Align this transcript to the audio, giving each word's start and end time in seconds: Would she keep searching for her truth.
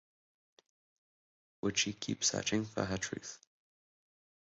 Would 1.61 1.77
she 1.77 1.93
keep 1.93 2.23
searching 2.23 2.65
for 2.65 2.83
her 2.83 2.97
truth. 2.97 3.37